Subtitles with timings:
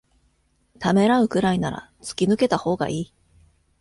[0.79, 3.13] ためらうくらいなら突き抜けたほうがいい